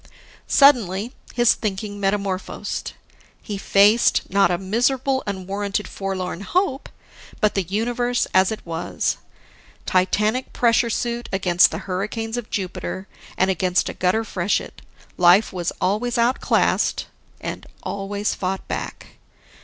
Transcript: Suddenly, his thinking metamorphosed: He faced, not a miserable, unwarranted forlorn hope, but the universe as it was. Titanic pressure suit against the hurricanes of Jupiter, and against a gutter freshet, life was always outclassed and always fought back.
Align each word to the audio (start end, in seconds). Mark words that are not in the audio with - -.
Suddenly, 0.47 1.13
his 1.35 1.53
thinking 1.53 1.99
metamorphosed: 1.99 2.95
He 3.39 3.59
faced, 3.59 4.27
not 4.31 4.49
a 4.49 4.57
miserable, 4.57 5.21
unwarranted 5.27 5.87
forlorn 5.87 6.41
hope, 6.41 6.89
but 7.39 7.53
the 7.53 7.61
universe 7.61 8.25
as 8.33 8.51
it 8.51 8.65
was. 8.65 9.17
Titanic 9.85 10.53
pressure 10.53 10.89
suit 10.89 11.29
against 11.31 11.69
the 11.69 11.77
hurricanes 11.85 12.35
of 12.35 12.49
Jupiter, 12.49 13.07
and 13.37 13.51
against 13.51 13.89
a 13.89 13.93
gutter 13.93 14.23
freshet, 14.23 14.81
life 15.17 15.53
was 15.53 15.71
always 15.79 16.17
outclassed 16.17 17.05
and 17.39 17.67
always 17.83 18.33
fought 18.33 18.67
back. 18.67 19.19